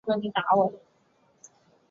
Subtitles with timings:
[0.03, 0.77] 后由兵工厂所铸
[1.45, 1.51] 制。